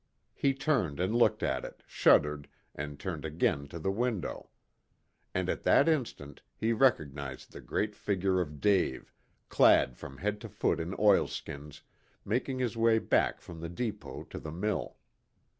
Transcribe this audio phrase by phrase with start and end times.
[0.33, 4.49] He turned and looked at it, shuddered, and turned again to the window.
[5.31, 9.13] And at that instant he recognized the great figure of Dave,
[9.47, 11.83] clad from head to foot in oilskins,
[12.25, 14.97] making his way back from the depot to the mill.